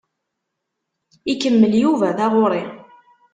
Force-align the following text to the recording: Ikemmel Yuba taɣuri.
Ikemmel 1.31 1.73
Yuba 1.81 2.07
taɣuri. 2.17 2.63